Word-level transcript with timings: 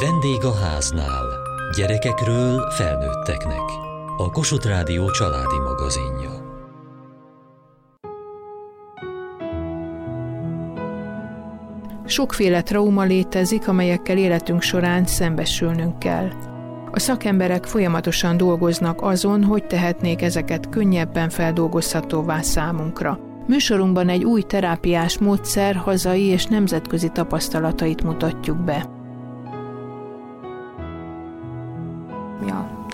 Vendég 0.00 0.44
a 0.44 0.54
háznál. 0.54 1.24
Gyerekekről 1.76 2.70
felnőtteknek. 2.70 3.60
A 4.16 4.30
Kossuth 4.30 4.66
Rádió 4.66 5.10
családi 5.10 5.58
magazinja. 5.58 6.30
Sokféle 12.06 12.62
trauma 12.62 13.02
létezik, 13.02 13.68
amelyekkel 13.68 14.18
életünk 14.18 14.62
során 14.62 15.06
szembesülnünk 15.06 15.98
kell. 15.98 16.28
A 16.92 16.98
szakemberek 16.98 17.64
folyamatosan 17.64 18.36
dolgoznak 18.36 19.02
azon, 19.02 19.44
hogy 19.44 19.66
tehetnék 19.66 20.22
ezeket 20.22 20.68
könnyebben 20.68 21.28
feldolgozhatóvá 21.28 22.40
számunkra. 22.40 23.18
Műsorunkban 23.46 24.08
egy 24.08 24.24
új 24.24 24.42
terápiás 24.42 25.18
módszer 25.18 25.74
hazai 25.74 26.24
és 26.24 26.44
nemzetközi 26.46 27.08
tapasztalatait 27.08 28.02
mutatjuk 28.02 28.56
be. 28.56 28.95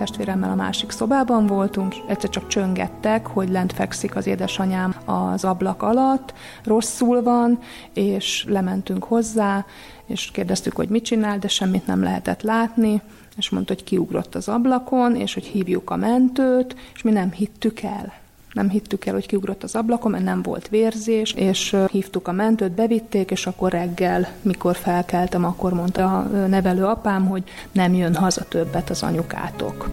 Testvéremmel 0.02 0.51
a 0.51 0.55
másik 0.55 0.91
szobában 0.91 1.47
voltunk, 1.47 1.95
egyszer 2.06 2.30
csak 2.30 2.47
csöngettek, 2.47 3.27
hogy 3.27 3.48
lent 3.51 3.73
fekszik 3.73 4.16
az 4.16 4.27
édesanyám 4.27 4.95
az 5.05 5.45
ablak 5.45 5.83
alatt, 5.83 6.34
rosszul 6.65 7.23
van, 7.23 7.59
és 7.92 8.45
lementünk 8.48 9.05
hozzá, 9.05 9.65
és 10.06 10.30
kérdeztük, 10.33 10.77
hogy 10.77 10.88
mit 10.88 11.05
csinál, 11.05 11.38
de 11.38 11.48
semmit 11.48 11.87
nem 11.87 12.02
lehetett 12.02 12.42
látni, 12.42 13.02
és 13.37 13.51
mondta, 13.51 13.75
hogy 13.75 13.84
kiugrott 13.84 14.34
az 14.34 14.48
ablakon, 14.48 15.16
és 15.16 15.34
hogy 15.34 15.45
hívjuk 15.45 15.91
a 15.91 15.97
mentőt, 15.97 16.77
és 16.95 17.03
mi 17.03 17.11
nem 17.11 17.33
hittük 17.33 17.80
el. 17.80 18.22
Nem 18.52 18.70
hittük 18.70 19.06
el, 19.06 19.12
hogy 19.15 19.27
kiugrott 19.27 19.62
az 19.62 19.74
ablakon, 19.74 20.11
mert 20.11 20.24
nem 20.24 20.42
volt 20.42 20.69
vérzés, 20.69 21.33
és 21.33 21.77
hívtuk 21.91 22.29
a 22.29 22.33
mentőt, 22.33 22.73
bevitték, 22.73 23.30
és 23.30 23.47
akkor 23.47 23.70
reggel, 23.70 24.28
mikor 24.42 24.77
felkeltem, 24.77 25.45
akkor 25.45 25.73
mondta 25.73 26.19
a 26.19 26.47
nevelő 26.47 26.84
apám, 26.84 27.27
hogy 27.27 27.42
nem 27.73 27.95
jön 27.95 28.15
haza 28.15 28.45
többet 28.45 28.91
az 28.91 29.03
anyukátok. 29.03 29.91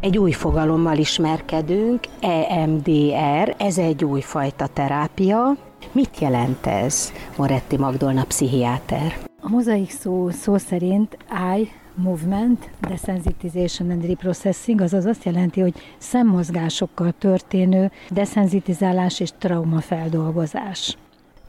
Egy 0.00 0.18
új 0.18 0.32
fogalommal 0.32 0.96
ismerkedünk, 0.96 2.00
EMDR, 2.20 3.54
ez 3.58 3.78
egy 3.78 4.04
újfajta 4.04 4.66
terápia. 4.66 5.56
Mit 5.92 6.18
jelent 6.18 6.66
ez, 6.66 7.12
Moretti 7.36 7.76
Magdolna 7.76 8.24
pszichiáter? 8.24 9.16
A 9.40 9.48
mozaik 9.48 9.90
szó, 9.90 10.30
szó 10.30 10.56
szerint 10.56 11.16
I 11.58 11.70
movement, 11.96 12.70
desensitization 12.80 13.90
and 13.90 14.06
reprocessing, 14.06 14.80
azaz 14.80 15.04
azt 15.04 15.24
jelenti, 15.24 15.60
hogy 15.60 15.74
szemmozgásokkal 15.98 17.14
történő 17.18 17.90
desensitizálás 18.10 19.20
és 19.20 19.30
traumafeldolgozás. 19.38 20.96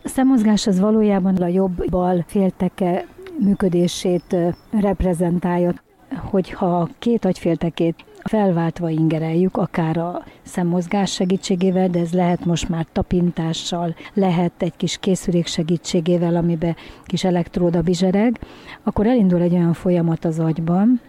A 0.04 0.08
szemmozgás 0.08 0.68
az 0.68 0.80
valójában 0.80 1.36
a 1.36 1.48
jobb-bal 1.48 2.24
félteke 2.28 3.06
működését 3.40 4.36
reprezentálja, 4.72 5.74
hogyha 6.16 6.90
két 7.00 7.26
agyféltekét 7.26 8.06
felváltva 8.28 8.90
ingereljük, 8.90 9.58
akár 9.58 9.98
a 9.98 10.24
szemmozgás 10.44 11.12
segítségével, 11.12 11.90
de 11.90 12.00
ez 12.00 12.14
lehet 12.14 12.46
most 12.46 12.70
már 12.70 12.86
tapintással, 12.92 13.96
lehet 14.14 14.52
egy 14.58 14.76
kis 14.78 14.98
készülék 14.98 15.48
segítségével, 15.48 16.36
amiben 16.36 16.76
kis 17.06 17.24
elektróda 17.24 17.82
bizsereg, 17.82 18.40
akkor 18.84 19.08
elindul 19.08 19.42
egy 19.42 19.54
olyan 19.54 19.74
folyamat 19.74 20.26
az 20.26 20.40
agyban, 20.40 21.02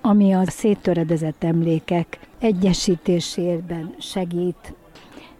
ami 0.00 0.32
a 0.32 0.42
széttöredezett 0.46 1.44
emlékek 1.44 2.18
egyesítésében 2.38 3.94
segít, 3.98 4.74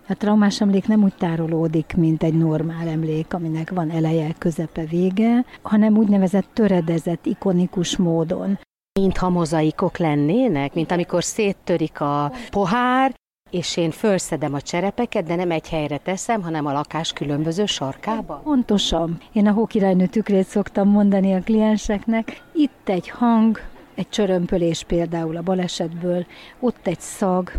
a 0.09 0.15
traumás 0.15 0.61
emlék 0.61 0.87
nem 0.87 1.03
úgy 1.03 1.15
tárolódik, 1.15 1.95
mint 1.97 2.23
egy 2.23 2.35
normál 2.35 2.89
emlék, 2.89 3.35
aminek 3.35 3.71
van 3.71 3.91
eleje, 3.91 4.35
közepe, 4.39 4.85
vége, 4.85 5.45
hanem 5.63 5.97
úgynevezett 5.97 6.49
töredezett, 6.53 7.27
ikonikus 7.27 7.97
módon 7.97 8.59
mintha 9.01 9.29
mozaikok 9.29 9.99
lennének, 9.99 10.75
mint 10.75 10.91
amikor 10.91 11.25
széttörik 11.25 12.01
a 12.01 12.33
pohár, 12.51 13.15
és 13.51 13.77
én 13.77 13.91
felszedem 13.91 14.55
a 14.55 14.61
cserepeket, 14.61 15.25
de 15.25 15.35
nem 15.35 15.51
egy 15.51 15.69
helyre 15.69 15.99
teszem, 15.99 16.43
hanem 16.43 16.67
a 16.67 16.73
lakás 16.73 17.13
különböző 17.13 17.67
sarkába? 17.67 18.41
Pontosan. 18.45 19.19
Én 19.33 19.47
a 19.47 19.53
hókirálynő 19.53 20.07
tükrét 20.07 20.47
szoktam 20.47 20.89
mondani 20.89 21.35
a 21.35 21.41
klienseknek. 21.41 22.43
Itt 22.53 22.89
egy 22.89 23.09
hang, 23.09 23.61
egy 23.95 24.09
csörömpölés 24.09 24.85
például 24.85 25.37
a 25.37 25.43
balesetből, 25.43 26.27
ott 26.61 26.87
egy 26.87 27.01
szag, 27.01 27.53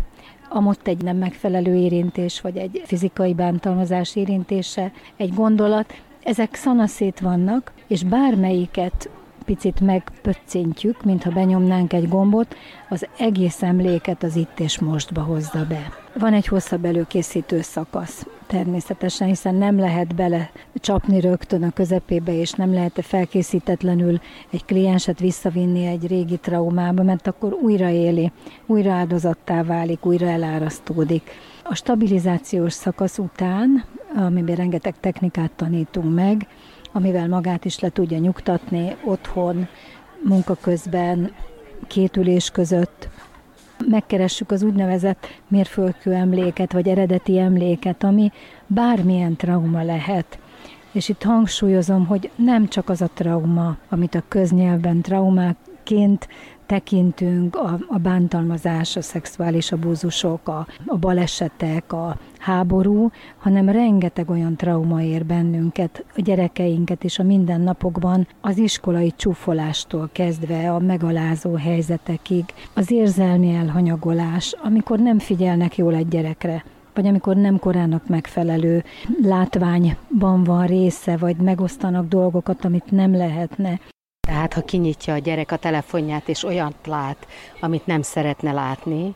amott 0.48 0.88
egy 0.88 1.02
nem 1.02 1.16
megfelelő 1.16 1.74
érintés, 1.74 2.40
vagy 2.40 2.56
egy 2.56 2.82
fizikai 2.84 3.34
bántalmazás 3.34 4.16
érintése, 4.16 4.92
egy 5.16 5.34
gondolat, 5.34 5.94
ezek 6.22 6.54
szanaszét 6.54 7.20
vannak, 7.20 7.72
és 7.86 8.02
bármelyiket 8.02 9.08
picit 9.46 9.80
megpöccintjük, 9.80 11.04
mintha 11.04 11.30
benyomnánk 11.30 11.92
egy 11.92 12.08
gombot, 12.08 12.56
az 12.88 13.06
egész 13.18 13.62
emléket 13.62 14.22
az 14.22 14.36
itt 14.36 14.60
és 14.60 14.78
mostba 14.78 15.20
hozza 15.20 15.64
be. 15.68 15.92
Van 16.18 16.32
egy 16.32 16.46
hosszabb 16.46 16.84
előkészítő 16.84 17.60
szakasz, 17.60 18.26
természetesen, 18.46 19.28
hiszen 19.28 19.54
nem 19.54 19.78
lehet 19.78 20.14
bele 20.14 20.50
csapni 20.74 21.20
rögtön 21.20 21.62
a 21.62 21.70
közepébe, 21.70 22.32
és 22.32 22.52
nem 22.52 22.72
lehet 22.72 22.98
felkészítetlenül 23.02 24.20
egy 24.50 24.64
klienset 24.64 25.18
visszavinni 25.18 25.86
egy 25.86 26.06
régi 26.06 26.36
traumába, 26.36 27.02
mert 27.02 27.26
akkor 27.26 27.52
újra 27.52 27.88
éli, 27.88 28.32
újra 28.66 28.92
áldozattá 28.92 29.62
válik, 29.62 30.06
újra 30.06 30.26
elárasztódik. 30.26 31.30
A 31.62 31.74
stabilizációs 31.74 32.72
szakasz 32.72 33.18
után, 33.18 33.84
amiben 34.16 34.56
rengeteg 34.56 34.94
technikát 35.00 35.50
tanítunk 35.50 36.14
meg, 36.14 36.46
amivel 36.92 37.28
magát 37.28 37.64
is 37.64 37.78
le 37.78 37.88
tudja 37.88 38.18
nyugtatni 38.18 38.96
otthon, 39.04 39.68
munka 40.24 40.54
közben, 40.60 41.32
két 41.86 42.16
ülés 42.16 42.50
között. 42.50 43.08
Megkeressük 43.88 44.50
az 44.50 44.62
úgynevezett 44.62 45.26
mérföldkő 45.48 46.12
emléket, 46.12 46.72
vagy 46.72 46.88
eredeti 46.88 47.38
emléket, 47.38 48.04
ami 48.04 48.32
bármilyen 48.66 49.36
trauma 49.36 49.82
lehet. 49.82 50.38
És 50.92 51.08
itt 51.08 51.22
hangsúlyozom, 51.22 52.06
hogy 52.06 52.30
nem 52.34 52.68
csak 52.68 52.88
az 52.88 53.00
a 53.02 53.10
trauma, 53.14 53.76
amit 53.88 54.14
a 54.14 54.22
köznyelvben 54.28 55.00
traumáként 55.00 56.28
tekintünk, 56.66 57.56
a, 57.56 57.78
a 57.88 57.98
bántalmazás, 57.98 58.96
a 58.96 59.02
szexuális 59.02 59.72
abúzusok, 59.72 60.48
a, 60.48 60.66
a 60.86 60.96
balesetek, 60.96 61.92
a 61.92 62.16
háború, 62.38 63.10
hanem 63.36 63.68
rengeteg 63.68 64.30
olyan 64.30 64.56
trauma 64.56 65.02
ér 65.02 65.26
bennünket, 65.26 66.04
a 66.16 66.20
gyerekeinket 66.20 67.04
is 67.04 67.18
a 67.18 67.22
mindennapokban, 67.22 68.26
az 68.40 68.58
iskolai 68.58 69.12
csúfolástól 69.16 70.08
kezdve 70.12 70.72
a 70.72 70.78
megalázó 70.78 71.54
helyzetekig, 71.54 72.44
az 72.74 72.90
érzelmi 72.90 73.54
elhanyagolás, 73.54 74.54
amikor 74.62 74.98
nem 74.98 75.18
figyelnek 75.18 75.76
jól 75.76 75.94
egy 75.94 76.08
gyerekre, 76.08 76.64
vagy 76.94 77.06
amikor 77.06 77.36
nem 77.36 77.58
korának 77.58 78.08
megfelelő 78.08 78.84
látványban 79.22 80.44
van 80.44 80.66
része, 80.66 81.16
vagy 81.16 81.36
megosztanak 81.36 82.08
dolgokat, 82.08 82.64
amit 82.64 82.90
nem 82.90 83.16
lehetne. 83.16 83.80
Tehát, 84.26 84.52
ha 84.52 84.60
kinyitja 84.60 85.14
a 85.14 85.18
gyerek 85.18 85.52
a 85.52 85.56
telefonját, 85.56 86.28
és 86.28 86.44
olyat 86.44 86.86
lát, 86.86 87.26
amit 87.60 87.86
nem 87.86 88.02
szeretne 88.02 88.52
látni, 88.52 89.14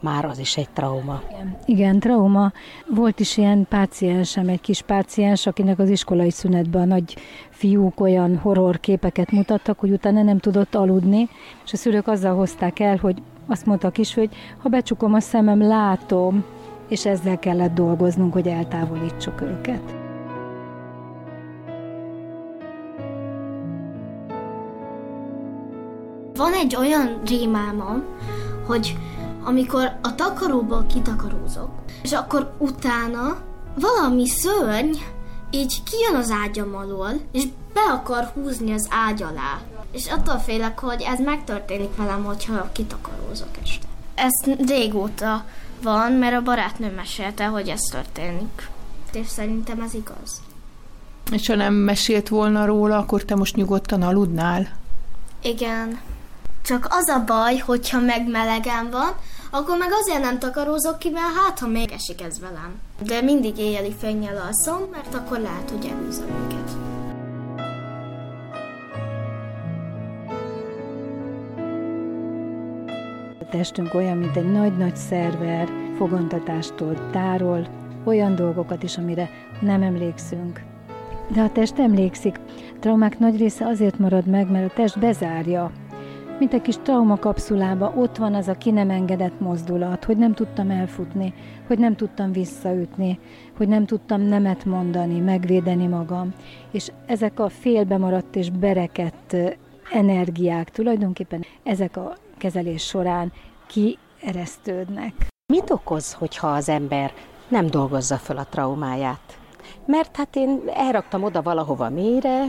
már 0.00 0.24
az 0.24 0.38
is 0.38 0.56
egy 0.56 0.70
trauma. 0.70 1.22
Igen, 1.30 1.56
igen 1.64 1.98
trauma. 1.98 2.52
Volt 2.94 3.20
is 3.20 3.36
ilyen 3.36 3.66
páciensem, 3.68 4.48
egy 4.48 4.60
kis 4.60 4.82
páciens, 4.82 5.46
akinek 5.46 5.78
az 5.78 5.88
iskolai 5.88 6.30
szünetben 6.30 6.82
a 6.82 6.84
nagy 6.84 7.16
fiúk 7.50 8.00
olyan 8.00 8.38
horror 8.38 8.80
képeket 8.80 9.30
mutattak, 9.30 9.78
hogy 9.78 9.90
utána 9.90 10.22
nem 10.22 10.38
tudott 10.38 10.74
aludni, 10.74 11.28
és 11.64 11.72
a 11.72 11.76
szülők 11.76 12.06
azzal 12.06 12.34
hozták 12.34 12.78
el, 12.78 12.96
hogy 12.96 13.22
azt 13.46 13.66
mondta 13.66 13.88
a 13.88 13.90
kis, 13.90 14.14
hogy 14.14 14.34
ha 14.58 14.68
becsukom 14.68 15.14
a 15.14 15.20
szemem, 15.20 15.62
látom, 15.62 16.44
és 16.88 17.06
ezzel 17.06 17.38
kellett 17.38 17.74
dolgoznunk, 17.74 18.32
hogy 18.32 18.48
eltávolítsuk 18.48 19.40
őket. 19.40 20.11
Van 26.42 26.52
egy 26.52 26.76
olyan 26.76 27.20
rémálmom, 27.26 28.04
hogy 28.66 28.96
amikor 29.44 29.98
a 30.02 30.14
takaróból 30.14 30.86
kitakarózok, 30.86 31.70
és 32.02 32.12
akkor 32.12 32.52
utána 32.58 33.38
valami 33.74 34.28
szörny 34.28 34.90
így 35.50 35.82
kijön 35.82 36.14
az 36.14 36.30
ágyam 36.30 36.74
alól, 36.74 37.10
és 37.32 37.44
be 37.72 37.80
akar 37.92 38.24
húzni 38.24 38.72
az 38.72 38.88
ágy 38.90 39.22
alá. 39.22 39.60
És 39.92 40.06
attól 40.06 40.38
félek, 40.38 40.78
hogy 40.78 41.02
ez 41.02 41.20
megtörténik 41.20 41.96
velem, 41.96 42.24
hogyha 42.24 42.70
kitakarózok 42.72 43.56
este. 43.62 43.86
Ez 44.14 44.66
régóta 44.68 45.44
van, 45.82 46.12
mert 46.12 46.36
a 46.36 46.42
barátnőm 46.42 46.94
mesélte, 46.94 47.46
hogy 47.46 47.68
ez 47.68 47.80
történik. 47.80 48.68
És 49.12 49.26
szerintem 49.26 49.80
ez 49.80 49.94
igaz. 49.94 50.42
És 51.32 51.46
ha 51.46 51.54
nem 51.54 51.74
mesélt 51.74 52.28
volna 52.28 52.64
róla, 52.64 52.98
akkor 52.98 53.24
te 53.24 53.34
most 53.34 53.56
nyugodtan 53.56 54.02
aludnál? 54.02 54.68
Igen. 55.42 56.00
Csak 56.72 56.86
az 56.90 57.08
a 57.08 57.24
baj, 57.26 57.56
hogyha 57.56 58.00
megmelegen 58.00 58.90
van, 58.90 59.10
akkor 59.50 59.78
meg 59.78 59.88
azért 60.00 60.22
nem 60.22 60.38
takarózok 60.38 60.98
ki, 60.98 61.10
mert 61.10 61.34
hát, 61.36 61.58
ha 61.58 61.66
még 61.66 61.90
esik 61.90 62.22
ez 62.22 62.40
velem. 62.40 62.80
De 63.02 63.20
mindig 63.20 63.58
éjjeli 63.58 63.94
fennyel 63.98 64.36
alszom, 64.36 64.88
mert 64.90 65.14
akkor 65.14 65.38
lehet, 65.38 65.70
hogy 65.70 65.86
elűzöm 65.86 66.28
őket. 66.44 66.70
A 73.40 73.44
testünk 73.50 73.94
olyan, 73.94 74.16
mint 74.16 74.36
egy 74.36 74.52
nagy-nagy 74.52 74.96
szerver, 74.96 75.68
fogantatástól 75.96 77.10
tárol, 77.10 77.68
olyan 78.04 78.34
dolgokat 78.34 78.82
is, 78.82 78.96
amire 78.96 79.30
nem 79.60 79.82
emlékszünk. 79.82 80.60
De 81.28 81.42
a 81.42 81.52
test 81.52 81.78
emlékszik. 81.78 82.40
A 82.46 82.78
traumák 82.80 83.18
nagy 83.18 83.36
része 83.36 83.66
azért 83.66 83.98
marad 83.98 84.26
meg, 84.26 84.50
mert 84.50 84.70
a 84.70 84.74
test 84.74 84.98
bezárja 84.98 85.70
mint 86.42 86.54
egy 86.54 86.62
kis 86.62 86.76
traumakapszulába, 86.82 87.92
ott 87.96 88.16
van 88.16 88.34
az 88.34 88.48
a 88.48 88.54
ki 88.54 88.70
nem 88.70 88.90
engedett 88.90 89.40
mozdulat, 89.40 90.04
hogy 90.04 90.16
nem 90.16 90.34
tudtam 90.34 90.70
elfutni, 90.70 91.34
hogy 91.66 91.78
nem 91.78 91.96
tudtam 91.96 92.32
visszaütni, 92.32 93.18
hogy 93.56 93.68
nem 93.68 93.86
tudtam 93.86 94.20
nemet 94.20 94.64
mondani, 94.64 95.20
megvédeni 95.20 95.86
magam. 95.86 96.34
És 96.70 96.92
ezek 97.06 97.40
a 97.40 97.48
félbemaradt 97.48 98.36
és 98.36 98.50
berekett 98.50 99.36
energiák 99.92 100.70
tulajdonképpen 100.70 101.44
ezek 101.62 101.96
a 101.96 102.16
kezelés 102.38 102.82
során 102.82 103.32
kieresztődnek. 103.66 105.14
Mit 105.52 105.70
okoz, 105.70 106.12
hogyha 106.12 106.48
az 106.48 106.68
ember 106.68 107.12
nem 107.48 107.66
dolgozza 107.66 108.16
fel 108.16 108.36
a 108.36 108.46
traumáját? 108.50 109.38
Mert 109.86 110.16
hát 110.16 110.36
én 110.36 110.60
elraktam 110.74 111.22
oda 111.22 111.42
valahova 111.42 111.90
mélyre, 111.90 112.44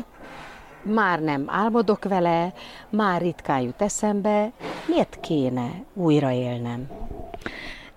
már 0.84 1.22
nem 1.22 1.44
álmodok 1.48 2.04
vele, 2.04 2.54
már 2.90 3.22
ritkán 3.22 3.62
jut 3.62 3.82
eszembe, 3.82 4.52
miért 4.88 5.18
kéne 5.22 5.70
újraélnem? 5.94 6.88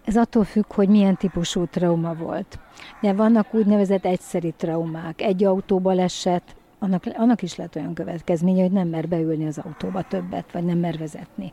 Ez 0.05 0.17
attól 0.17 0.45
függ, 0.45 0.73
hogy 0.73 0.89
milyen 0.89 1.17
típusú 1.17 1.67
trauma 1.67 2.15
volt. 2.15 2.59
De 3.01 3.13
vannak 3.13 3.55
úgynevezett 3.55 4.05
egyszeri 4.05 4.55
traumák. 4.57 5.23
Egy 5.23 5.45
autóba 5.45 5.93
esett, 5.93 6.57
annak, 6.79 7.05
annak 7.17 7.43
is 7.43 7.57
lehet 7.57 7.77
olyan 7.77 7.95
következménye, 7.95 8.63
hogy 8.63 8.73
nem 8.73 8.89
mer 8.89 9.09
beülni 9.09 9.47
az 9.47 9.59
autóba 9.59 10.03
többet, 10.03 10.53
vagy 10.53 10.65
nem 10.65 10.79
mer 10.79 10.99
vezetni. 10.99 11.53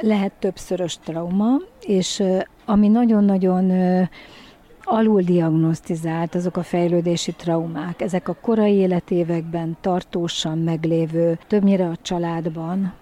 Lehet 0.00 0.32
többszörös 0.32 0.98
trauma, 0.98 1.56
és 1.80 2.22
ami 2.64 2.88
nagyon-nagyon 2.88 3.70
alul 4.84 5.22
diagnosztizált 5.22 6.34
azok 6.34 6.56
a 6.56 6.62
fejlődési 6.62 7.32
traumák, 7.32 8.00
ezek 8.00 8.28
a 8.28 8.36
korai 8.40 8.74
életévekben 8.74 9.76
tartósan 9.80 10.58
meglévő, 10.58 11.38
többnyire 11.46 11.86
a 11.86 11.96
családban, 12.02 12.92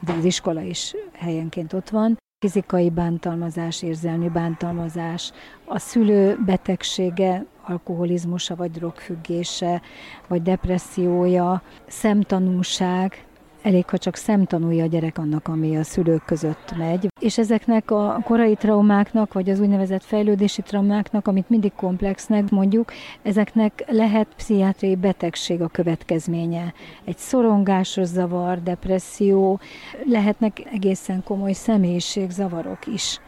de 0.00 0.12
az 0.12 0.24
iskola 0.24 0.60
is 0.60 0.94
helyenként 1.12 1.72
ott 1.72 1.88
van, 1.88 2.18
fizikai 2.38 2.90
bántalmazás, 2.90 3.82
érzelmi 3.82 4.28
bántalmazás, 4.28 5.32
a 5.64 5.78
szülő 5.78 6.38
betegsége, 6.46 7.44
alkoholizmusa, 7.62 8.56
vagy 8.56 8.70
drogfüggése, 8.70 9.82
vagy 10.28 10.42
depressziója, 10.42 11.62
szemtanúság, 11.86 13.24
elég, 13.62 13.88
ha 13.88 13.98
csak 13.98 14.16
szemtanulja 14.16 14.84
a 14.84 14.86
gyerek 14.86 15.18
annak, 15.18 15.48
ami 15.48 15.76
a 15.76 15.82
szülők 15.82 16.24
között 16.24 16.76
megy. 16.76 17.08
És 17.20 17.38
ezeknek 17.38 17.90
a 17.90 18.20
korai 18.24 18.54
traumáknak, 18.54 19.32
vagy 19.32 19.50
az 19.50 19.60
úgynevezett 19.60 20.04
fejlődési 20.04 20.62
traumáknak, 20.62 21.28
amit 21.28 21.48
mindig 21.48 21.72
komplexnek 21.76 22.50
mondjuk, 22.50 22.92
ezeknek 23.22 23.84
lehet 23.88 24.26
pszichiátriai 24.36 24.96
betegség 24.96 25.62
a 25.62 25.68
következménye. 25.68 26.72
Egy 27.04 27.18
szorongásos 27.18 28.06
zavar, 28.06 28.62
depresszió, 28.62 29.60
lehetnek 30.04 30.62
egészen 30.72 31.22
komoly 31.24 31.52
személyiségzavarok 31.52 32.86
is. 32.86 33.20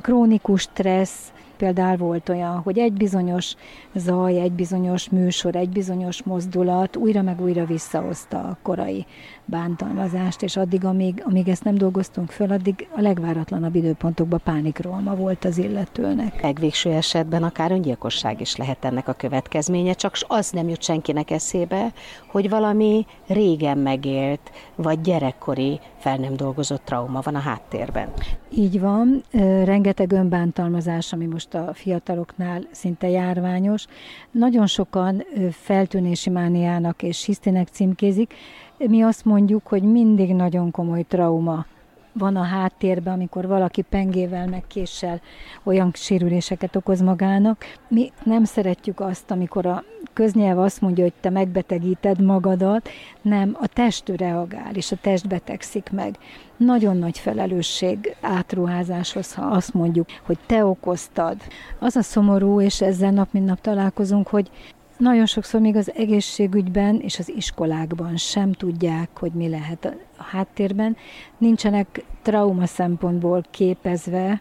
Krónikus 0.00 0.60
stressz, 0.60 1.32
például 1.62 1.96
volt 1.96 2.28
olyan, 2.28 2.60
hogy 2.60 2.78
egy 2.78 2.92
bizonyos 2.92 3.54
zaj, 3.94 4.40
egy 4.40 4.52
bizonyos 4.52 5.08
műsor, 5.08 5.56
egy 5.56 5.68
bizonyos 5.68 6.22
mozdulat 6.22 6.96
újra 6.96 7.22
meg 7.22 7.40
újra 7.40 7.64
visszahozta 7.64 8.38
a 8.38 8.56
korai 8.62 9.06
bántalmazást, 9.44 10.42
és 10.42 10.56
addig, 10.56 10.84
amíg, 10.84 11.22
amíg 11.26 11.48
ezt 11.48 11.64
nem 11.64 11.74
dolgoztunk 11.74 12.30
föl, 12.30 12.50
addig 12.50 12.88
a 12.96 13.00
legváratlanabb 13.00 13.74
időpontokban 13.74 14.40
pánikrólma 14.44 15.14
volt 15.14 15.44
az 15.44 15.58
illetőnek. 15.58 16.42
Legvégső 16.42 16.90
esetben 16.90 17.42
akár 17.42 17.72
öngyilkosság 17.72 18.40
is 18.40 18.56
lehet 18.56 18.84
ennek 18.84 19.08
a 19.08 19.12
következménye, 19.12 19.92
csak 19.92 20.16
az 20.26 20.50
nem 20.50 20.68
jut 20.68 20.82
senkinek 20.82 21.30
eszébe, 21.30 21.92
hogy 22.26 22.48
valami 22.48 23.06
régen 23.26 23.78
megélt, 23.78 24.50
vagy 24.74 25.00
gyerekkori 25.00 25.80
fel 25.98 26.16
nem 26.16 26.36
dolgozott 26.36 26.84
trauma 26.84 27.20
van 27.20 27.34
a 27.34 27.38
háttérben. 27.38 28.08
Így 28.50 28.80
van, 28.80 29.22
rengeteg 29.64 30.12
önbántalmazás, 30.12 31.12
ami 31.12 31.26
most 31.26 31.51
a 31.54 31.74
fiataloknál 31.74 32.62
szinte 32.70 33.08
járványos. 33.08 33.86
Nagyon 34.30 34.66
sokan 34.66 35.24
feltűnési 35.50 36.30
mániának 36.30 37.02
és 37.02 37.24
hisztének 37.24 37.68
címkézik, 37.68 38.34
mi 38.78 39.02
azt 39.02 39.24
mondjuk, 39.24 39.66
hogy 39.66 39.82
mindig 39.82 40.34
nagyon 40.34 40.70
komoly 40.70 41.02
trauma 41.02 41.66
van 42.12 42.36
a 42.36 42.42
háttérben, 42.42 43.12
amikor 43.12 43.46
valaki 43.46 43.82
pengével, 43.82 44.46
meg 44.46 44.64
késsel 44.66 45.20
olyan 45.62 45.90
sérüléseket 45.94 46.76
okoz 46.76 47.00
magának. 47.00 47.64
Mi 47.88 48.12
nem 48.24 48.44
szeretjük 48.44 49.00
azt, 49.00 49.30
amikor 49.30 49.66
a 49.66 49.84
köznyelv 50.12 50.58
azt 50.58 50.80
mondja, 50.80 51.04
hogy 51.04 51.12
te 51.20 51.30
megbetegíted 51.30 52.20
magadat, 52.20 52.88
nem, 53.22 53.56
a 53.60 53.66
test 53.66 54.08
reagál, 54.08 54.74
és 54.74 54.92
a 54.92 54.96
test 55.00 55.28
betegszik 55.28 55.90
meg. 55.90 56.18
Nagyon 56.64 56.96
nagy 56.96 57.18
felelősség 57.18 58.16
átruházáshoz, 58.20 59.34
ha 59.34 59.42
azt 59.42 59.74
mondjuk, 59.74 60.06
hogy 60.22 60.38
te 60.46 60.64
okoztad. 60.64 61.36
Az 61.78 61.96
a 61.96 62.02
szomorú, 62.02 62.60
és 62.60 62.80
ezzel 62.80 63.10
nap 63.10 63.28
mint 63.32 63.46
nap 63.46 63.60
találkozunk, 63.60 64.28
hogy 64.28 64.50
nagyon 64.96 65.26
sokszor 65.26 65.60
még 65.60 65.76
az 65.76 65.92
egészségügyben 65.94 67.00
és 67.00 67.18
az 67.18 67.32
iskolákban 67.36 68.16
sem 68.16 68.52
tudják, 68.52 69.08
hogy 69.18 69.32
mi 69.32 69.48
lehet 69.48 69.84
a 70.18 70.22
háttérben. 70.22 70.96
Nincsenek 71.38 72.04
trauma 72.22 72.66
szempontból 72.66 73.44
képezve, 73.50 74.40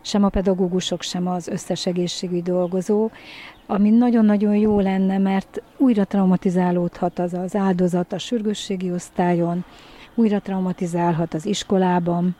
sem 0.00 0.24
a 0.24 0.28
pedagógusok, 0.28 1.02
sem 1.02 1.26
az 1.26 1.48
összes 1.48 1.86
egészségügyi 1.86 2.42
dolgozó, 2.42 3.10
ami 3.66 3.90
nagyon-nagyon 3.90 4.56
jó 4.56 4.80
lenne, 4.80 5.18
mert 5.18 5.62
újra 5.76 6.04
traumatizálódhat 6.04 7.18
az 7.18 7.34
az 7.34 7.56
áldozat 7.56 8.12
a 8.12 8.18
sürgősségi 8.18 8.92
osztályon, 8.92 9.64
újra 10.16 10.40
traumatizálhat 10.40 11.34
az 11.34 11.46
iskolában, 11.46 12.36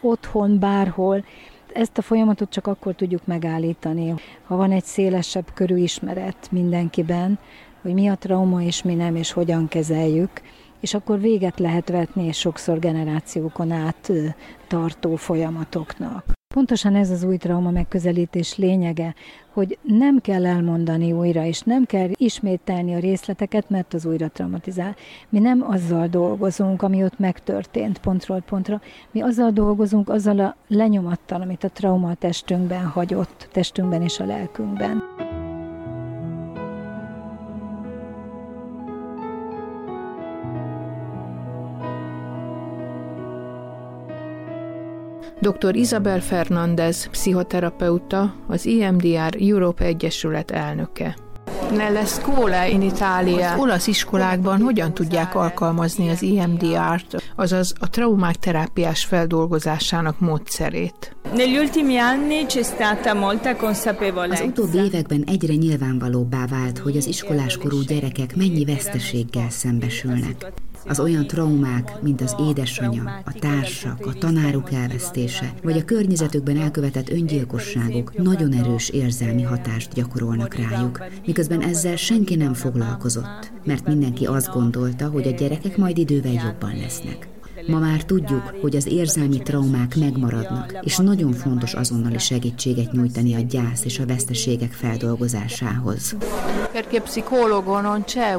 otthon, 0.00 0.58
bárhol, 0.58 1.24
ezt 1.72 1.98
a 1.98 2.02
folyamatot 2.02 2.50
csak 2.50 2.66
akkor 2.66 2.94
tudjuk 2.94 3.26
megállítani, 3.26 4.14
ha 4.46 4.56
van 4.56 4.72
egy 4.72 4.84
szélesebb 4.84 5.46
körű 5.54 5.76
ismeret 5.76 6.48
mindenkiben, 6.50 7.38
hogy 7.82 7.94
mi 7.94 8.08
a 8.08 8.16
trauma 8.16 8.62
és 8.62 8.82
mi 8.82 8.94
nem, 8.94 9.16
és 9.16 9.32
hogyan 9.32 9.68
kezeljük, 9.68 10.30
és 10.80 10.94
akkor 10.94 11.20
véget 11.20 11.58
lehet 11.58 11.88
vetni, 11.88 12.24
és 12.24 12.38
sokszor 12.38 12.78
generációkon 12.78 13.70
át 13.70 14.10
tartó 14.68 15.16
folyamatoknak. 15.16 16.24
Pontosan 16.54 16.94
ez 16.94 17.10
az 17.10 17.22
új 17.24 17.36
trauma 17.36 17.70
megközelítés 17.70 18.56
lényege, 18.56 19.14
hogy 19.52 19.78
nem 19.82 20.18
kell 20.20 20.46
elmondani 20.46 21.12
újra, 21.12 21.44
és 21.44 21.60
nem 21.60 21.84
kell 21.84 22.08
ismételni 22.14 22.94
a 22.94 22.98
részleteket, 22.98 23.70
mert 23.70 23.94
az 23.94 24.06
újra 24.06 24.28
traumatizál. 24.28 24.96
Mi 25.28 25.38
nem 25.38 25.62
azzal 25.70 26.06
dolgozunk, 26.06 26.82
ami 26.82 27.04
ott 27.04 27.18
megtörtént 27.18 27.98
pontról 27.98 28.40
pontra, 28.40 28.80
mi 29.10 29.20
azzal 29.20 29.50
dolgozunk, 29.50 30.08
azzal 30.08 30.38
a 30.38 30.56
lenyomattal, 30.68 31.40
amit 31.40 31.64
a 31.64 31.68
trauma 31.68 32.10
a 32.10 32.14
testünkben 32.14 32.86
hagyott, 32.86 33.48
testünkben 33.52 34.02
és 34.02 34.20
a 34.20 34.24
lelkünkben. 34.24 35.02
Dr. 45.44 45.74
Isabel 45.74 46.20
Fernández, 46.20 47.08
pszichoterapeuta, 47.10 48.34
az 48.48 48.66
IMDR 48.66 49.36
Europe 49.40 49.84
Egyesület 49.84 50.50
elnöke. 50.50 51.16
Nelle 51.70 52.04
scuole 52.04 52.68
in 52.68 52.82
Italia. 52.82 53.52
Az 53.52 53.60
olasz 53.60 53.86
iskolákban 53.86 54.60
hogyan 54.60 54.94
tudják 54.94 55.34
alkalmazni 55.34 56.08
az 56.08 56.22
EMDR-t, 56.22 57.32
azaz 57.36 57.72
a 57.78 57.90
traumák 57.90 58.34
terápiás 58.34 59.04
feldolgozásának 59.04 60.20
módszerét? 60.20 61.16
Negli 61.34 61.58
ultimi 61.58 61.96
anni 61.96 62.44
c'è 62.46 62.62
stata 62.62 63.14
molta 63.14 63.56
consapevolezza. 63.56 64.42
Az 64.42 64.48
utóbbi 64.48 64.78
években 64.78 65.24
egyre 65.26 65.54
nyilvánvalóbbá 65.54 66.46
vált, 66.46 66.78
hogy 66.78 66.96
az 66.96 67.06
iskoláskorú 67.06 67.80
gyerekek 67.80 68.36
mennyi 68.36 68.64
veszteséggel 68.64 69.50
szembesülnek. 69.50 70.52
Az 70.86 71.00
olyan 71.00 71.26
traumák, 71.26 72.02
mint 72.02 72.20
az 72.20 72.36
édesanyja, 72.48 73.22
a 73.24 73.32
társak, 73.32 74.06
a 74.06 74.12
tanárok 74.12 74.72
elvesztése, 74.72 75.54
vagy 75.62 75.78
a 75.78 75.84
környezetükben 75.84 76.56
elkövetett 76.56 77.10
öngyilkosságok 77.10 78.16
nagyon 78.16 78.52
erős 78.52 78.88
érzelmi 78.88 79.42
hatást 79.42 79.94
gyakorolnak 79.94 80.54
rájuk, 80.54 81.02
miközben 81.26 81.60
ezzel 81.60 81.96
senki 81.96 82.34
nem 82.34 82.54
foglalkozott, 82.54 83.52
mert 83.64 83.86
mindenki 83.86 84.26
azt 84.26 84.52
gondolta, 84.52 85.08
hogy 85.08 85.26
a 85.26 85.30
gyerekek 85.30 85.76
majd 85.76 85.98
idővel 85.98 86.32
jobban 86.32 86.76
lesznek. 86.76 87.33
Ma 87.66 87.78
már 87.78 88.04
tudjuk, 88.04 88.54
hogy 88.60 88.76
az 88.76 88.86
érzelmi 88.86 89.38
traumák 89.38 89.96
megmaradnak, 89.96 90.78
és 90.82 90.96
nagyon 90.96 91.32
fontos 91.32 91.74
azonnali 91.74 92.18
segítséget 92.18 92.92
nyújtani 92.92 93.34
a 93.34 93.40
gyász 93.40 93.84
és 93.84 93.98
a 93.98 94.06
veszteségek 94.06 94.72
feldolgozásához. 94.72 96.16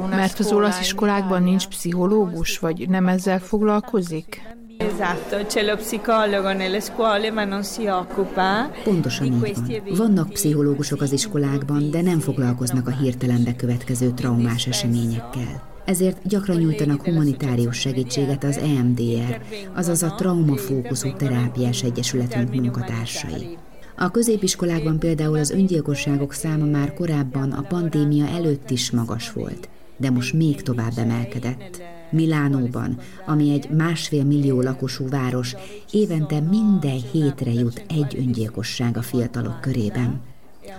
Mert 0.10 0.40
az 0.40 0.52
olasz 0.52 0.80
iskolákban 0.80 1.44
nincs 1.44 1.68
pszichológus, 1.68 2.60
vagy 2.60 2.90
nem 2.90 3.08
ezzel 3.08 3.40
foglalkozik? 3.40 4.42
Esatto, 4.78 5.46
c'è 5.46 5.64
lo 5.66 5.78
psicologo 5.78 6.52
nelle 6.52 6.82
scuole, 6.82 7.32
ma 7.32 7.46
non 7.46 7.64
si 7.64 7.88
occupa. 7.88 8.70
Pontosan 8.84 9.26
így 9.26 9.40
van. 9.40 9.96
Vannak 9.96 10.30
pszichológusok 10.30 11.02
az 11.02 11.12
iskolákban, 11.12 11.92
de 11.92 12.02
nem 12.02 12.20
foglalkoznak 12.20 12.88
a 12.88 12.92
hirtelen 12.92 13.44
bekövetkező 13.44 14.12
traumás 14.12 14.68
eseményekkel. 14.68 15.75
Ezért 15.86 16.28
gyakran 16.28 16.58
nyújtanak 16.58 17.06
humanitárius 17.06 17.78
segítséget 17.78 18.44
az 18.44 18.58
EMDR, 18.58 19.42
azaz 19.74 20.04
a 20.04 20.16
Traumafókuszú 20.16 21.14
Terápiás 21.14 21.84
Egyesületünk 21.84 22.54
munkatársai. 22.54 23.58
A 23.98 24.12
középiskolákban 24.12 25.00
például 25.00 25.38
az 25.38 25.52
öngyilkosságok 25.52 26.34
száma 26.34 26.66
már 26.66 26.94
korábban 26.94 27.52
a 27.52 27.62
pandémia 27.62 28.28
előtt 28.28 28.70
is 28.70 28.92
magas 28.92 29.32
volt, 29.32 29.70
de 29.98 30.10
most 30.10 30.34
még 30.34 30.62
tovább 30.62 30.98
emelkedett. 30.98 31.82
Milánóban, 32.12 32.98
ami 33.26 33.52
egy 33.52 33.70
másfél 33.70 34.24
millió 34.24 34.62
lakosú 34.62 35.10
város, 35.10 35.56
évente 35.92 36.40
minden 36.40 37.02
hétre 37.12 37.52
jut 37.52 37.86
egy 37.88 38.16
öngyilkosság 38.18 38.98
a 38.98 39.02
fiatalok 39.02 39.62
körében. 39.62 40.22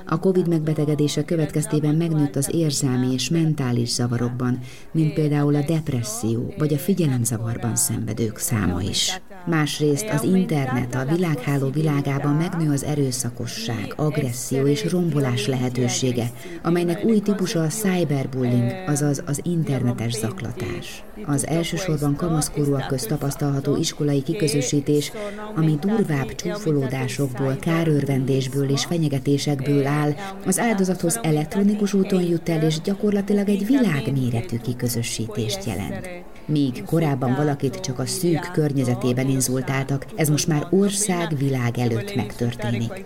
A 0.06 0.18
COVID 0.18 0.48
megbetegedése 0.48 1.24
következtében 1.24 1.94
megnőtt 1.94 2.36
az 2.36 2.54
érzelmi 2.54 3.12
és 3.12 3.28
mentális 3.28 3.88
zavarokban, 3.88 4.58
mint 4.92 5.14
például 5.14 5.54
a 5.54 5.64
depresszió 5.64 6.54
vagy 6.58 6.74
a 6.74 6.78
figyelemzavarban 6.78 7.76
szenvedők 7.76 8.38
száma 8.38 8.80
is. 8.82 9.20
Másrészt 9.46 10.08
az 10.08 10.22
internet 10.22 10.94
a 10.94 11.14
világháló 11.14 11.70
világában 11.70 12.34
megnő 12.34 12.72
az 12.72 12.84
erőszakosság, 12.84 13.92
agresszió 13.96 14.66
és 14.66 14.90
rombolás 14.90 15.46
lehetősége, 15.46 16.30
amelynek 16.62 17.04
új 17.04 17.20
típusa 17.20 17.62
a 17.62 17.66
cyberbullying, 17.66 18.72
azaz 18.86 19.22
az 19.26 19.40
internetes 19.42 20.12
zaklatás. 20.12 21.04
Az 21.26 21.46
elsősorban 21.46 22.16
kamaszkorúak 22.16 22.86
közt 22.86 23.08
tapasztalható 23.08 23.76
iskolai 23.76 24.22
kiközösítés, 24.22 25.12
ami 25.54 25.78
durvább 25.80 26.34
csúfolódásokból, 26.34 27.56
kárőrvendésből 27.60 28.70
és 28.70 28.84
fenyegetésekből 28.84 29.86
áll, 29.86 30.14
az 30.46 30.58
áldozathoz 30.58 31.20
elektronikus 31.22 31.92
úton 31.94 32.22
jut 32.22 32.48
el, 32.48 32.62
és 32.62 32.80
gyakorlatilag 32.80 33.48
egy 33.48 33.66
világméretű 33.66 34.56
kiközösítést 34.58 35.64
jelent. 35.64 36.08
Míg 36.46 36.84
korábban 36.84 37.34
valakit 37.34 37.80
csak 37.80 37.98
a 37.98 38.06
szűk 38.06 38.50
környezetében 38.52 39.28
inzultáltak, 39.28 40.06
ez 40.16 40.28
most 40.28 40.46
már 40.46 40.66
ország 40.70 41.36
világ 41.36 41.78
előtt 41.78 42.14
megtörténik. 42.14 43.04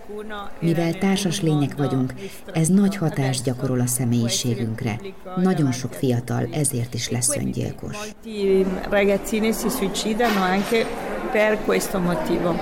Mivel 0.60 0.92
társas 0.92 1.40
lények 1.40 1.76
vagyunk, 1.76 2.14
ez 2.52 2.68
nagy 2.68 2.96
hatást 2.96 3.44
gyakorol 3.44 3.80
a 3.80 3.86
személyiségünkre. 3.86 5.00
Nagyon 5.36 5.72
sok 5.72 5.92
fiatal 5.92 6.48
ezért 6.52 6.94
is 6.94 7.10
lesz 7.10 7.36
öngyilkos. 7.36 7.96
Per 11.32 11.58
questo 11.64 11.98
motivo. 11.98 12.54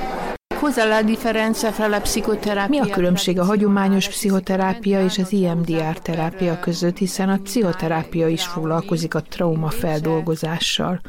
Mi 2.68 2.78
a 2.78 2.86
különbség 2.86 3.38
a 3.38 3.44
hagyományos 3.44 4.08
pszichoterápia 4.08 5.04
és 5.04 5.18
az 5.18 5.32
IMDR 5.32 5.98
terápia 6.02 6.58
között, 6.58 6.96
hiszen 6.96 7.28
a 7.28 7.38
pszichoterápia 7.42 8.28
is 8.28 8.46
foglalkozik 8.46 9.14
a 9.14 9.22
trauma 9.22 9.70
feldolgozással. 9.70 11.00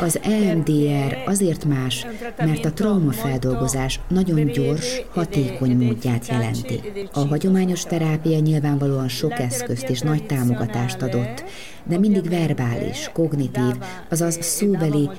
Az 0.00 0.20
EMDR 0.22 1.22
azért 1.26 1.64
más, 1.64 2.06
mert 2.36 2.64
a 2.64 2.72
traumafeldolgozás 2.72 4.00
nagyon 4.08 4.46
gyors, 4.46 5.02
hatékony 5.14 5.76
módját 5.76 6.26
jelenti. 6.26 6.80
A 7.12 7.26
hagyományos 7.26 7.82
terápia 7.82 8.38
nyilvánvalóan 8.38 9.08
sok 9.08 9.38
eszközt 9.38 9.88
és 9.88 10.00
nagy 10.00 10.26
támogatást 10.26 11.02
adott, 11.02 11.44
de 11.84 11.98
mindig 11.98 12.28
verbális, 12.28 13.10
kognitív, 13.12 13.74
azaz 14.10 14.38
szóbeli, 14.40 15.10